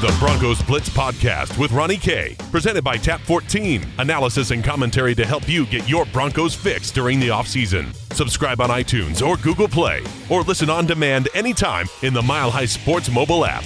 [0.00, 2.34] The Broncos Blitz Podcast with Ronnie K.
[2.50, 3.84] Presented by Tap 14.
[3.98, 7.94] Analysis and commentary to help you get your Broncos fix during the offseason.
[8.14, 12.64] Subscribe on iTunes or Google Play, or listen on demand anytime in the Mile High
[12.64, 13.64] Sports mobile app.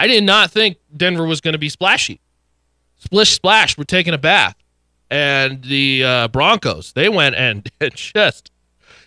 [0.00, 2.20] I did not think Denver was going to be splashy.
[2.98, 4.56] Splish splash, we're taking a bath.
[5.10, 8.50] And the uh, Broncos, they went and just,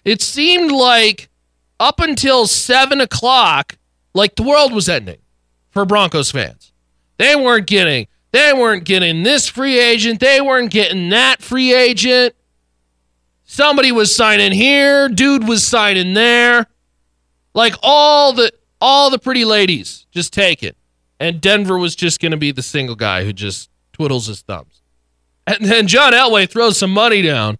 [0.03, 1.29] it seemed like
[1.81, 3.75] up until seven o'clock,
[4.13, 5.17] like the world was ending
[5.71, 6.71] for Broncos fans.
[7.17, 12.35] They weren't getting, they weren't getting this free agent, they weren't getting that free agent.
[13.43, 16.67] Somebody was signing here, dude was signing there.
[17.53, 20.77] Like all the all the pretty ladies just take it.
[21.19, 24.81] And Denver was just going to be the single guy who just twiddles his thumbs.
[25.45, 27.57] And then John Elway throws some money down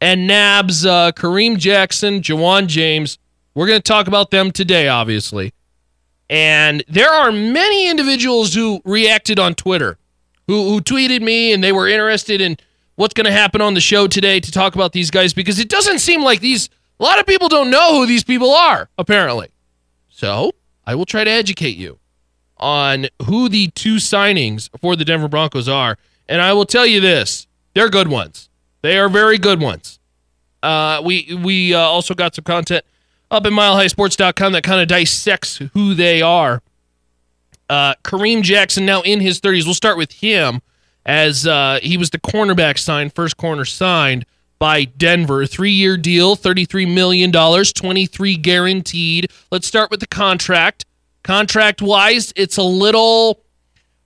[0.00, 3.18] and nabs uh, Kareem Jackson, Ja'Wuan James.
[3.56, 5.54] We're going to talk about them today, obviously.
[6.28, 9.96] And there are many individuals who reacted on Twitter,
[10.46, 12.58] who, who tweeted me, and they were interested in
[12.96, 15.70] what's going to happen on the show today to talk about these guys because it
[15.70, 16.68] doesn't seem like these,
[17.00, 19.48] a lot of people don't know who these people are, apparently.
[20.10, 20.52] So
[20.84, 21.98] I will try to educate you
[22.58, 25.96] on who the two signings for the Denver Broncos are.
[26.28, 28.50] And I will tell you this they're good ones.
[28.82, 29.98] They are very good ones.
[30.62, 32.84] Uh, we we uh, also got some content
[33.30, 36.62] up at milehighsports.com that kind of dissects who they are.
[37.68, 39.64] Uh, Kareem Jackson, now in his 30s.
[39.64, 40.60] We'll start with him
[41.04, 44.24] as uh, he was the cornerback signed, first corner signed
[44.58, 45.46] by Denver.
[45.46, 49.30] Three year deal, $33 million, 23 guaranteed.
[49.50, 50.84] Let's start with the contract.
[51.22, 53.42] Contract wise, it's a little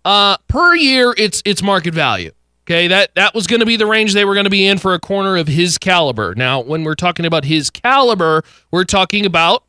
[0.05, 1.15] uh, per year.
[1.19, 2.31] It's it's market value.
[2.71, 4.79] Okay, that that was going to be the range they were going to be in
[4.79, 6.37] for a corner of his caliber.
[6.37, 9.65] Now, when we're talking about his caliber, we're talking about.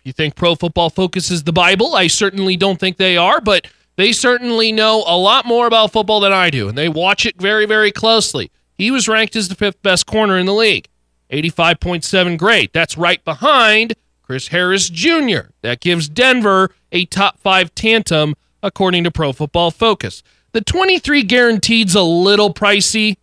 [0.00, 3.40] If you think Pro Football Focus is the Bible, I certainly don't think they are,
[3.40, 7.24] but they certainly know a lot more about football than I do, and they watch
[7.24, 8.50] it very, very closely.
[8.76, 10.88] He was ranked as the fifth best corner in the league,
[11.30, 12.68] 85.7 grade.
[12.74, 15.52] That's right behind Chris Harris Jr.
[15.62, 20.22] That gives Denver a top five tantum, according to Pro Football Focus.
[20.52, 23.16] The 23 guaranteed's a little pricey.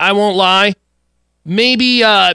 [0.00, 0.74] I won't lie.
[1.44, 2.34] Maybe uh,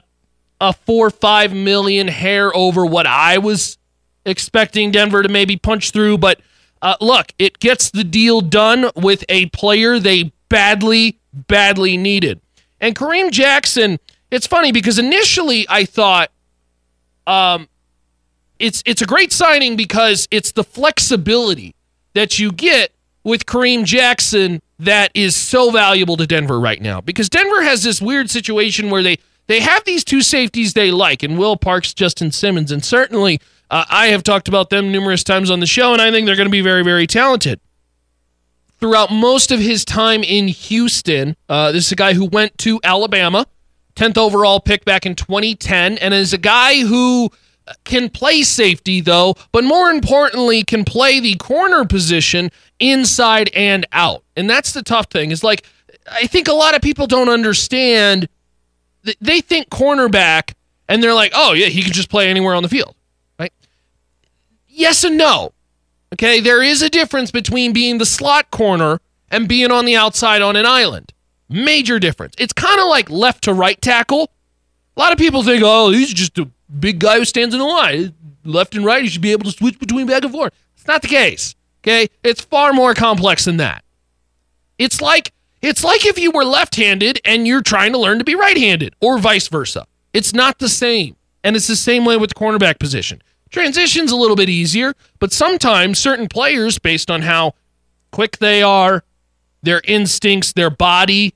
[0.60, 3.78] a four five million hair over what I was
[4.24, 6.18] expecting Denver to maybe punch through.
[6.18, 6.40] But
[6.82, 12.40] uh, look, it gets the deal done with a player they badly, badly needed.
[12.80, 13.98] And Kareem Jackson,
[14.30, 16.30] it's funny because initially I thought
[17.26, 17.68] um,
[18.58, 21.74] it's it's a great signing because it's the flexibility
[22.14, 22.92] that you get
[23.28, 27.00] with Kareem Jackson that is so valuable to Denver right now.
[27.00, 31.22] Because Denver has this weird situation where they they have these two safeties they like,
[31.22, 33.40] and Will Parks, Justin Simmons, and certainly
[33.70, 36.36] uh, I have talked about them numerous times on the show, and I think they're
[36.36, 37.60] going to be very very talented.
[38.80, 42.78] Throughout most of his time in Houston, uh, this is a guy who went to
[42.84, 43.46] Alabama,
[43.96, 47.30] 10th overall pick back in 2010, and is a guy who
[47.84, 54.22] can play safety though, but more importantly can play the corner position inside and out.
[54.36, 55.30] And that's the tough thing.
[55.30, 55.64] Is like
[56.10, 58.28] I think a lot of people don't understand
[59.20, 60.54] they think cornerback
[60.88, 62.94] and they're like, "Oh, yeah, he can just play anywhere on the field."
[63.38, 63.52] Right?
[64.68, 65.52] Yes and no.
[66.14, 69.00] Okay, there is a difference between being the slot corner
[69.30, 71.12] and being on the outside on an island.
[71.48, 72.34] Major difference.
[72.38, 74.30] It's kind of like left to right tackle.
[74.98, 76.48] A lot of people think, "Oh, he's just a
[76.80, 78.14] big guy who stands in the line.
[78.44, 80.52] Left and right, he should be able to switch between back and forth.
[80.76, 81.54] It's not the case.
[81.82, 82.08] Okay?
[82.24, 83.84] It's far more complex than that.
[84.76, 88.34] It's like it's like if you were left-handed and you're trying to learn to be
[88.34, 89.86] right-handed or vice versa.
[90.12, 91.16] It's not the same.
[91.44, 93.22] And it's the same way with the cornerback position.
[93.50, 97.54] Transition's a little bit easier, but sometimes certain players, based on how
[98.10, 99.04] quick they are,
[99.62, 101.34] their instincts, their body,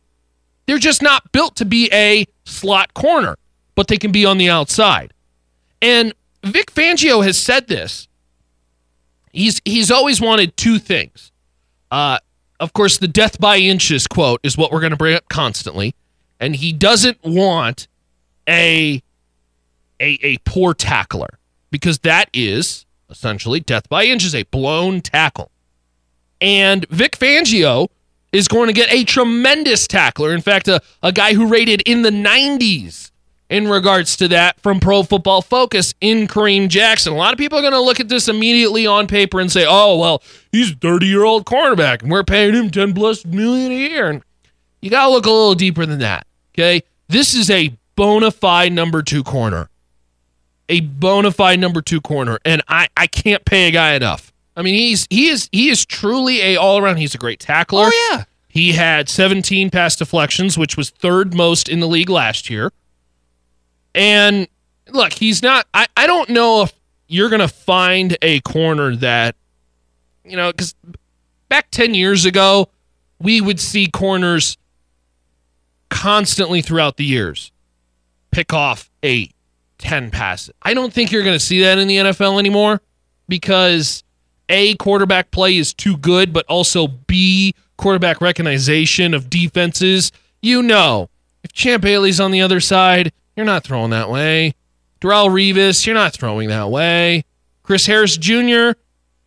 [0.67, 3.37] they're just not built to be a slot corner,
[3.75, 5.13] but they can be on the outside.
[5.81, 6.15] And
[6.45, 8.09] Vic Fangio has said this.
[9.33, 11.33] He's he's always wanted two things.
[11.91, 12.19] Uh,
[12.61, 15.95] of course, the death by inches quote is what we're going to bring up constantly,
[16.39, 17.89] and he doesn't want
[18.49, 19.03] a
[20.01, 21.39] a a poor tackler
[21.71, 25.51] because that is essentially death by inches, a blown tackle.
[26.41, 27.89] And Vic Fangio
[28.33, 30.35] is going to get a tremendous tackler.
[30.35, 33.12] In fact, a, a guy who rated in the 90s
[33.53, 37.13] in regards to that from Pro Football Focus in Kareem Jackson.
[37.13, 39.67] A lot of people are going to look at this immediately on paper and say,
[39.69, 43.71] oh, well, he's a 30 year old cornerback and we're paying him 10 plus million
[43.71, 44.09] a year.
[44.09, 44.23] And
[44.81, 46.27] you got to look a little deeper than that.
[46.55, 46.83] Okay.
[47.09, 49.69] This is a bona fide number two corner.
[50.71, 52.39] A bona fide number two corner.
[52.47, 54.33] And I, I can't pay a guy enough.
[54.57, 56.97] I mean, he's he is he is truly a all around.
[56.97, 57.87] He's a great tackler.
[57.87, 58.25] Oh yeah.
[58.49, 62.71] He had 17 pass deflections, which was third most in the league last year.
[63.95, 64.49] And
[64.91, 66.73] look, he's not, I, I don't know if
[67.09, 69.37] you're going to find a corner that,
[70.25, 70.75] you know, because
[71.49, 72.69] back 10 years ago,
[73.21, 74.57] we would see corners
[75.91, 77.53] constantly throughout the years
[78.31, 79.35] pick off eight,
[79.79, 80.55] 10 passes.
[80.63, 82.81] I don't think you're going to see that in the NFL anymore
[83.29, 84.03] because
[84.49, 90.11] A, quarterback play is too good, but also B, quarterback recognition of defenses.
[90.41, 91.11] You know,
[91.45, 94.55] if Champ Bailey's on the other side, you're not throwing that way.
[95.01, 97.25] Darrelle Revis, you're not throwing that way.
[97.63, 98.73] Chris Harris Jr.,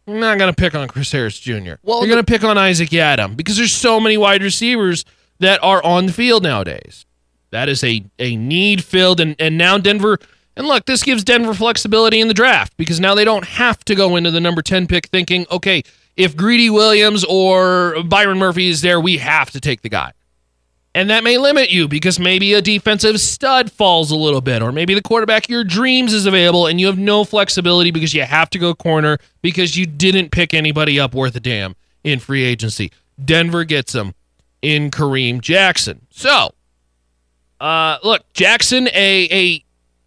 [0.08, 1.74] you're not going to pick on Chris Harris Jr.
[1.82, 5.04] Well, you're going to pick on Isaac Yiadom because there's so many wide receivers
[5.40, 7.06] that are on the field nowadays.
[7.52, 10.20] That is a, a need filled, and, and now Denver.
[10.58, 13.96] And look, this gives Denver flexibility in the draft because now they don't have to
[13.96, 15.84] go into the number 10 pick thinking, okay,
[16.16, 20.14] if Greedy Williams or Byron Murphy is there, we have to take the guy.
[20.96, 24.72] And that may limit you because maybe a defensive stud falls a little bit, or
[24.72, 28.50] maybe the quarterback your dreams is available and you have no flexibility because you have
[28.52, 31.76] to go corner because you didn't pick anybody up worth a damn
[32.06, 32.94] in free agency.
[33.24, 34.14] Denver gets him
[34.62, 36.08] in Kareem Jackson.
[36.12, 36.54] So,
[37.60, 39.66] uh, look, Jackson, a, a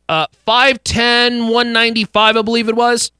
[0.09, 3.13] uh, 5'10, 195, I believe it was.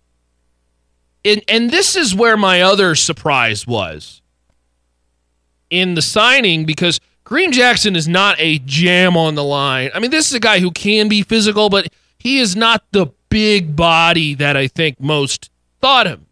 [1.23, 4.23] And, and this is where my other surprise was
[5.69, 6.99] in the signing because
[7.29, 9.91] Kareem Jackson is not a jam on the line.
[9.95, 13.09] I mean, this is a guy who can be physical, but he is not the
[13.29, 15.51] big body that I think most
[15.83, 16.25] thought him.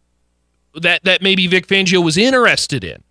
[0.74, 3.02] That that maybe Vic Fangio was interested in.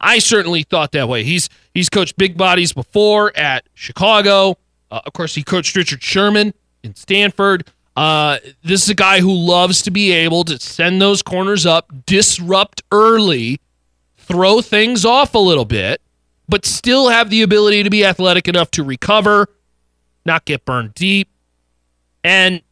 [0.00, 1.22] I certainly thought that way.
[1.22, 4.58] He's he's coached big bodies before at Chicago.
[4.90, 7.70] Uh, of course, he coached Richard Sherman in Stanford.
[7.96, 11.92] Uh, this is a guy who loves to be able to send those corners up,
[12.06, 13.60] disrupt early,
[14.16, 16.00] throw things off a little bit,
[16.50, 19.48] but still have the ability to be athletic enough to recover,
[20.26, 21.28] not get burned deep,
[22.24, 22.62] and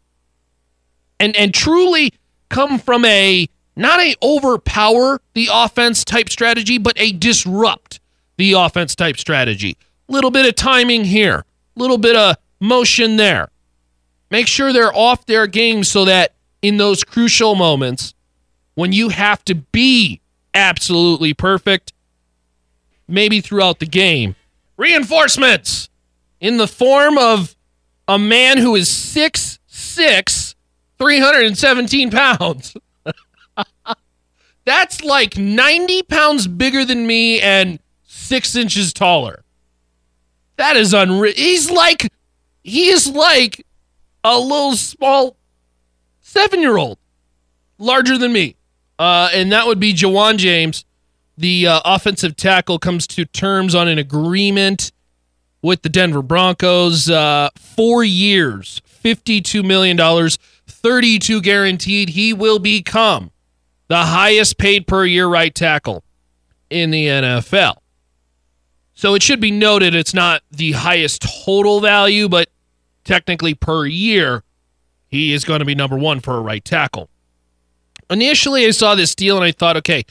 [1.21, 2.13] and and truly
[2.49, 8.01] come from a not a overpower the offense type strategy, but a disrupt
[8.37, 9.77] the offense type strategy.
[10.09, 11.45] Little bit of timing here,
[11.77, 13.49] little bit of motion there.
[14.31, 18.15] Make sure they're off their game so that in those crucial moments
[18.75, 20.21] when you have to be
[20.55, 21.93] absolutely perfect,
[23.09, 24.37] maybe throughout the game.
[24.77, 25.89] Reinforcements
[26.41, 27.57] in the form of
[28.07, 30.55] a man who is 6'6,
[30.99, 32.77] 317 pounds.
[34.65, 39.43] That's like 90 pounds bigger than me and six inches taller.
[40.57, 41.33] That is unreal.
[41.35, 42.13] He's like,
[42.63, 43.65] he is like
[44.23, 45.37] a little small
[46.21, 46.99] seven year old,
[47.79, 48.57] larger than me.
[48.99, 50.85] Uh, and that would be Ja'Wuan James
[51.39, 54.91] the uh, offensive tackle comes to terms on an agreement
[55.63, 57.09] with the Denver Broncos.
[57.09, 59.97] Uh, four years, $52 million,
[60.67, 62.11] 32 guaranteed.
[62.11, 63.31] He will become
[63.87, 66.03] the highest paid per year right tackle
[66.71, 67.77] in the NFL.
[68.95, 72.49] So it should be noted it's not the highest total value, but
[73.05, 74.43] technically per year,
[75.07, 77.09] he is going to be number one for a right tackle.
[78.11, 80.05] Initially, I saw this deal and I thought, okay,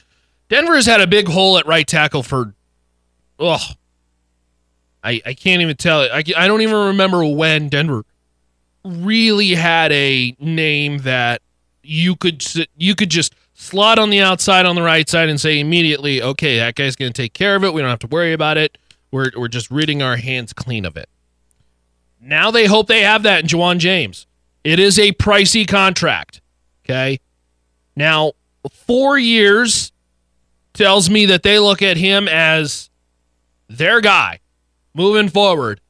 [0.49, 2.53] Denver's had a big hole at right tackle for,
[3.39, 3.65] oh,
[5.03, 6.01] I, I can't even tell.
[6.01, 8.05] I, I don't even remember when Denver
[8.83, 11.41] really had a name that
[11.83, 12.43] you could
[12.77, 16.57] you could just slot on the outside on the right side and say immediately, okay,
[16.57, 17.73] that guy's going to take care of it.
[17.73, 18.77] We don't have to worry about it.
[19.11, 21.09] We're, we're just ridding our hands clean of it.
[22.21, 24.27] Now they hope they have that in Ja'Wuan James.
[24.63, 26.41] It is a pricey contract.
[26.85, 27.19] Okay.
[27.95, 28.33] Now,
[28.71, 29.91] four years
[30.77, 32.89] tells me that they look at him as
[33.67, 34.39] their guy
[34.93, 35.81] moving forward.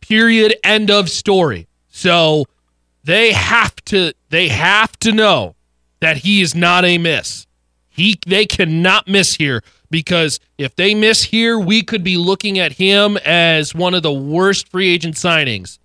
[0.00, 0.56] Period.
[0.64, 1.66] End of story.
[1.88, 2.46] So
[3.02, 5.56] they have to they have to know
[6.00, 7.46] that he is not a miss.
[7.88, 12.72] He they cannot miss here because if they miss here, we could be looking at
[12.72, 15.78] him as one of the worst free agent signings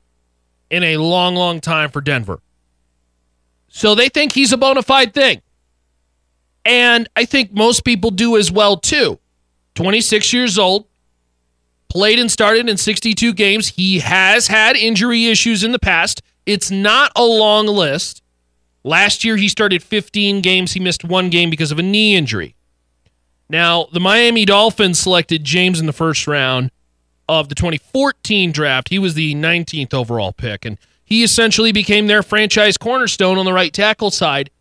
[0.69, 2.39] in a long, long time for Denver.
[3.67, 5.41] So they think he's a bona fide thing.
[6.69, 9.17] And I think most people do as well, too.
[9.73, 10.85] 26 years old,
[11.89, 13.69] played and started in 62 games.
[13.69, 16.21] He has had injury issues in the past.
[16.45, 18.21] It's not a long list.
[18.83, 20.73] Last year, he started 15 games.
[20.73, 22.55] He missed one game because of a knee injury.
[23.49, 26.69] Now, the Miami Dolphins selected James in the first round
[27.27, 28.89] of the 2014 draft.
[28.89, 33.53] He was the 19th overall pick, and he essentially became their franchise cornerstone on the
[33.53, 34.51] right tackle side.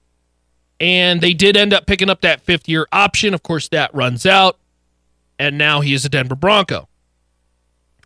[0.80, 3.34] And they did end up picking up that fifth year option.
[3.34, 4.58] Of course, that runs out.
[5.38, 6.88] And now he is a Denver Bronco.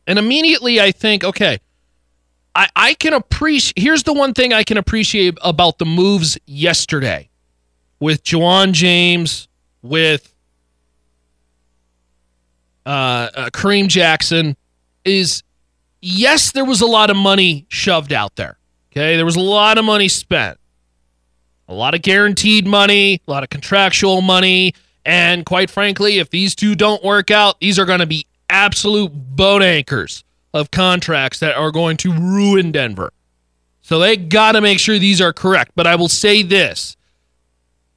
[0.07, 1.59] And immediately I think, okay,
[2.55, 3.79] I, I can appreciate.
[3.79, 7.31] Here's the one thing I can appreciate about the moves yesterday
[8.01, 9.49] with Ja'Wuan James,
[9.81, 10.35] with
[12.85, 14.57] uh, uh, Kareem Jackson,
[15.05, 15.43] is
[16.01, 18.59] yes, there was a lot of money shoved out there.
[18.91, 20.59] Okay, there was a lot of money spent,
[21.73, 24.75] a lot of guaranteed money, a lot of contractual money,
[25.05, 29.11] and quite frankly, if these two don't work out, these are going to be absolute
[29.13, 30.23] boat anchors
[30.55, 33.13] of contracts that are going to ruin Denver.
[33.81, 35.73] So they got to make sure these are correct.
[35.75, 36.97] But I will say this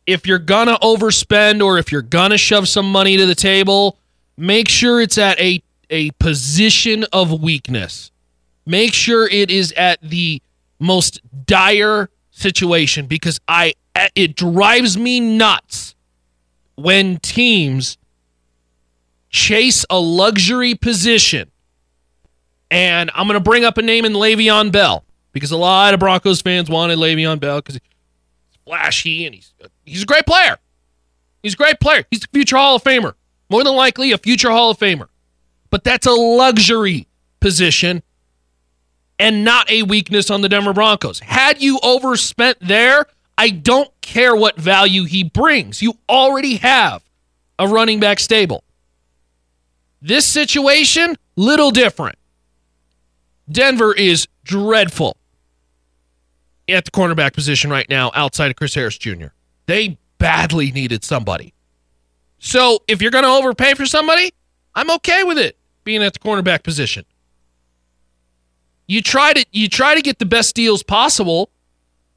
[0.07, 3.35] if you're going to overspend or if you're going to shove some money to the
[3.35, 3.97] table,
[4.37, 8.11] make sure it's at a, a position of weakness.
[8.65, 10.41] Make sure it is at the
[10.79, 13.73] most dire situation because I
[14.13, 15.95] it drives me nuts
[16.75, 17.97] when teams
[19.29, 21.49] chase a luxury position
[22.69, 25.99] and I'm going to bring up a name in Le'Veon Bell because a lot of
[26.01, 29.53] Broncos fans wanted Le'Veon Bell because he's flashy and he's
[29.85, 30.57] he's a great player.
[31.41, 32.03] He's a great player.
[32.11, 33.13] He's a future Hall of Famer.
[33.49, 35.07] More than likely a future Hall of Famer.
[35.69, 37.07] But that's a luxury
[37.39, 38.03] position
[39.19, 41.19] and not a weakness on the Denver Broncos.
[41.19, 43.05] Had you overspent there,
[43.37, 45.81] I don't care what value he brings.
[45.81, 47.03] You already have
[47.57, 48.63] a running back stable.
[50.01, 52.17] This situation, little different.
[53.49, 55.17] Denver is dreadful
[56.67, 59.27] at the cornerback position right now outside of Chris Harris Jr.
[59.65, 61.53] They badly needed somebody.
[62.39, 64.31] So if you're going to overpay for somebody,
[64.73, 67.05] I'm okay with it being at the cornerback position.
[68.87, 71.49] You try to you try to get the best deals possible,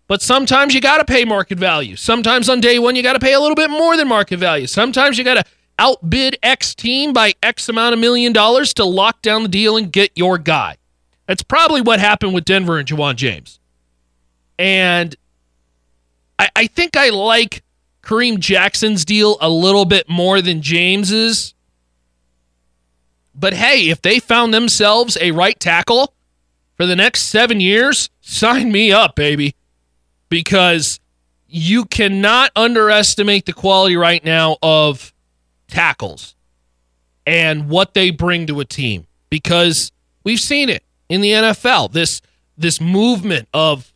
[0.07, 1.97] but sometimes you got to pay market value.
[1.97, 4.67] Sometimes on day 1 you got to pay a little bit more than market value.
[4.67, 5.45] Sometimes you got to
[5.79, 9.91] outbid X team by X amount of million dollars to lock down the deal and
[9.93, 10.77] get your guy.
[11.27, 13.61] That's probably what happened with Denver and Ja'Wuan James.
[14.59, 15.15] And
[16.39, 17.63] I, I think I like
[18.03, 21.55] Kareem Jackson's deal a little bit more than James's.
[23.35, 26.15] But hey, if they found themselves a right tackle
[26.79, 29.55] for the next seven years, sign me up, baby.
[30.31, 31.01] Because
[31.49, 35.13] you cannot underestimate the quality right now of
[35.67, 36.35] tackles
[37.27, 39.93] and what they bring to a team because
[40.25, 41.93] we've seen it in the NFL.
[41.93, 42.21] This
[42.57, 43.93] this movement of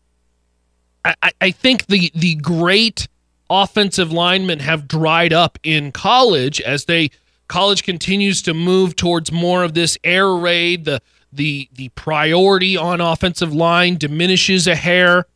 [1.04, 3.08] I, I think the the great
[3.50, 7.10] offensive linemen have dried up in college as they
[7.48, 10.84] college continues to move towards more of this air raid.
[10.86, 15.26] The the the priority on offensive line diminishes a hair.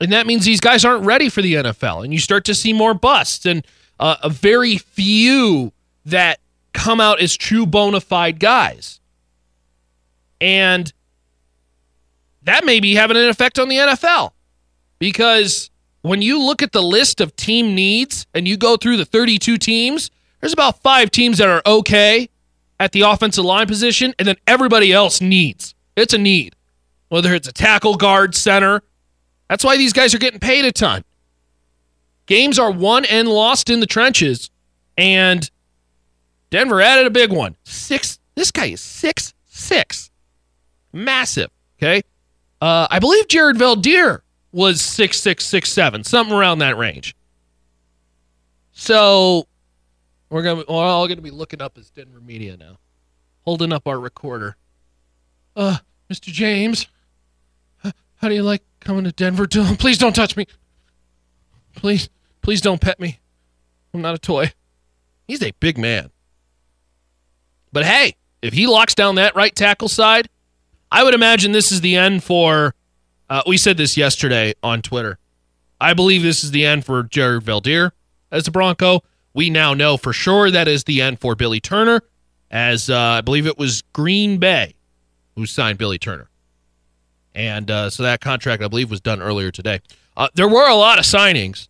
[0.00, 2.04] And that means these guys aren't ready for the NFL.
[2.04, 3.66] And you start to see more busts and
[3.98, 5.72] uh, a very few
[6.04, 6.40] that
[6.72, 9.00] come out as true bona fide guys.
[10.40, 10.92] And
[12.42, 14.32] that may be having an effect on the NFL
[14.98, 15.70] because
[16.02, 19.56] when you look at the list of team needs and you go through the 32
[19.56, 20.10] teams,
[20.40, 22.28] there's about five teams that are okay
[22.80, 25.74] at the offensive line position, and then everybody else needs.
[25.96, 26.54] It's a need,
[27.08, 28.82] whether it's a tackle, guard, center.
[29.48, 31.04] That's why these guys are getting paid a ton.
[32.26, 34.50] Games are won and lost in the trenches,
[34.96, 35.50] and
[36.50, 37.56] Denver added a big one.
[37.64, 38.18] Six.
[38.34, 40.10] This guy is six six
[40.92, 41.50] massive.
[41.78, 42.02] Okay.
[42.60, 44.20] Uh, I believe Jared Veldheer
[44.52, 47.14] was six six six seven, something around that range.
[48.72, 49.46] So
[50.34, 52.78] we're gonna we're all gonna be looking up as Denver media now,
[53.42, 54.56] holding up our recorder.
[55.54, 55.76] Uh,
[56.10, 56.32] Mr.
[56.32, 56.88] James,
[57.84, 59.46] how do you like coming to Denver?
[59.46, 60.48] Please don't touch me.
[61.76, 62.08] Please,
[62.42, 63.20] please don't pet me.
[63.92, 64.52] I'm not a toy.
[65.28, 66.10] He's a big man.
[67.72, 70.28] But hey, if he locks down that right tackle side,
[70.90, 72.74] I would imagine this is the end for.
[73.30, 75.16] Uh, we said this yesterday on Twitter.
[75.80, 77.92] I believe this is the end for Jared Veldheer
[78.32, 79.04] as a Bronco.
[79.34, 82.00] We now know for sure that is the end for Billy Turner,
[82.50, 84.74] as uh, I believe it was Green Bay
[85.34, 86.28] who signed Billy Turner.
[87.34, 89.80] And uh, so that contract, I believe, was done earlier today.
[90.16, 91.66] Uh, there were a lot of signings,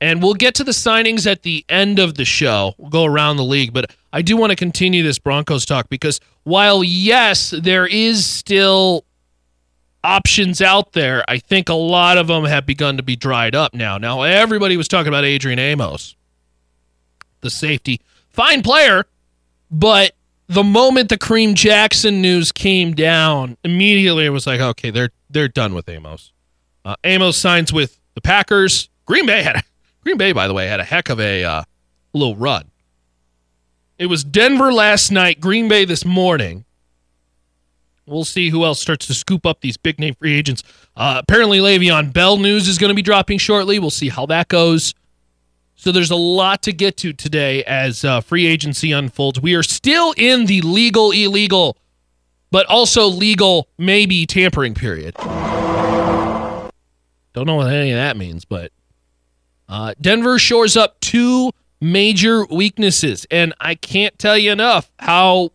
[0.00, 2.74] and we'll get to the signings at the end of the show.
[2.76, 6.20] We'll go around the league, but I do want to continue this Broncos talk because
[6.42, 9.06] while, yes, there is still
[10.04, 13.72] options out there, I think a lot of them have begun to be dried up
[13.72, 13.96] now.
[13.96, 16.14] Now, everybody was talking about Adrian Amos,
[17.40, 18.00] the safety.
[18.28, 19.06] Fine player,
[19.70, 20.12] but
[20.48, 25.48] the moment the Kareem Jackson news came down, immediately it was like, okay, they're they're
[25.48, 26.32] done with Amos.
[26.84, 28.88] Uh, Amos signs with the Packers.
[29.06, 29.62] Green Bay had a,
[30.02, 31.62] Green Bay, by the way, had a heck of a uh,
[32.12, 32.70] little run.
[33.98, 36.64] It was Denver last night, Green Bay this morning.
[38.06, 40.64] We'll see who else starts to scoop up these big name free agents.
[40.96, 43.78] Uh, apparently, Le'Veon Bell news is going to be dropping shortly.
[43.78, 44.94] We'll see how that goes.
[45.80, 49.40] So there's a lot to get to today as uh, free agency unfolds.
[49.40, 51.78] We are still in the legal, illegal,
[52.50, 55.14] but also legal, maybe tampering period.
[57.32, 58.72] Don't know what any of that means, but
[59.70, 65.52] uh, Denver shores up two major weaknesses, and I can't tell you enough how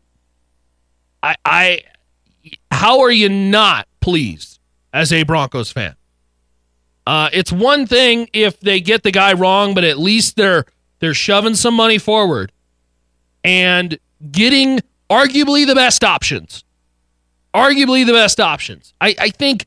[1.21, 1.81] I, I
[2.71, 4.57] how are you not pleased
[4.91, 5.95] as a Broncos fan?
[7.07, 10.65] Uh, it's one thing if they get the guy wrong, but at least they're
[10.99, 12.51] they're shoving some money forward
[13.43, 13.99] and
[14.31, 16.63] getting arguably the best options.
[17.53, 18.93] Arguably the best options.
[18.99, 19.65] I, I think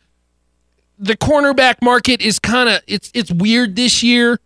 [0.99, 4.41] the cornerback market is kind of it's it's weird this year.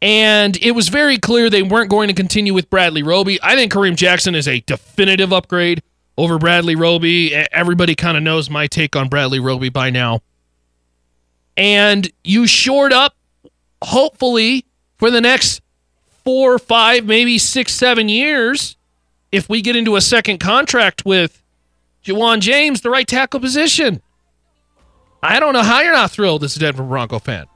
[0.00, 3.38] And it was very clear they weren't going to continue with Bradley Roby.
[3.42, 5.82] I think Kareem Jackson is a definitive upgrade
[6.18, 7.34] over Bradley Roby.
[7.34, 10.20] Everybody kind of knows my take on Bradley Roby by now
[11.56, 13.14] and you shored up,
[13.82, 14.64] hopefully,
[14.96, 15.60] for the next
[16.24, 18.76] four, five, maybe six, seven years,
[19.30, 21.42] if we get into a second contract with
[22.04, 24.00] Ja'Wuan James, the right tackle position.
[25.22, 27.46] I don't know how you're not thrilled as a Denver Bronco fan.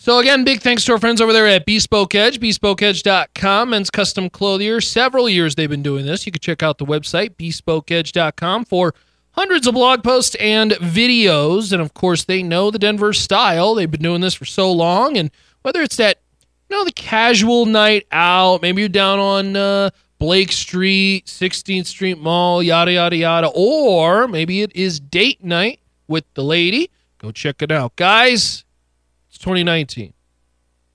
[0.00, 4.30] So again, big thanks to our friends over there at Bespoke Edge, bespokeedge.com, men's custom
[4.30, 4.80] clothier.
[4.80, 6.24] Several years they've been doing this.
[6.24, 8.94] You can check out the website, bespokeedge.com, for
[9.38, 11.72] hundreds of blog posts and videos.
[11.72, 13.76] And of course, they know the Denver style.
[13.76, 15.16] They've been doing this for so long.
[15.16, 15.30] And
[15.62, 16.18] whether it's that,
[16.68, 22.18] you know, the casual night out, maybe you're down on uh, Blake Street, 16th Street
[22.18, 26.90] Mall, yada, yada, yada, or maybe it is date night with the lady.
[27.18, 27.94] Go check it out.
[27.94, 28.64] Guys,
[29.28, 30.14] it's 2019.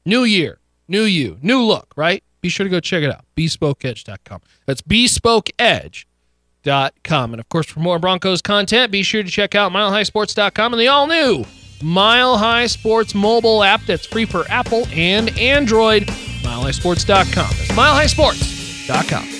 [0.06, 2.22] New year, new you, new look, right?
[2.42, 3.24] Be sure to go check it out.
[3.38, 4.42] BespokeEdge.com.
[4.66, 6.08] That's Bespoke Edge
[7.04, 7.34] com.
[7.34, 10.88] And of course, for more Broncos content, be sure to check out milehighsports.com and the
[10.88, 11.46] all new
[11.82, 16.04] Mile High Sports mobile app that's free for Apple and Android.
[16.04, 17.50] Milehighsports.com.
[17.76, 19.33] Milehighsports.com.